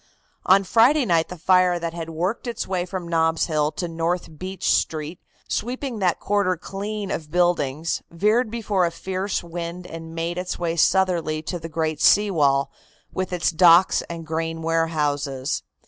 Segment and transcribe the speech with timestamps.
[0.47, 4.39] On Friday night the fire that had worked its way from Nob's Hill to North
[4.39, 10.39] Beach Street, sweeping that quarter clean of buildings, veered before a fierce wind and made
[10.39, 12.71] its way southerly to the great sea wall,
[13.13, 15.61] with its docks and grain warehouses.